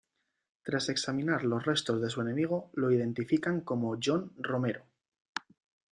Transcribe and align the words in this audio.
Tras 0.63 0.89
examinar 0.89 1.43
los 1.43 1.63
restos 1.63 2.01
de 2.01 2.09
su 2.09 2.21
enemigo 2.21 2.71
lo 2.73 2.89
identifican 2.89 3.61
como 3.61 3.99
John 4.03 4.33
Romero. 4.39 4.83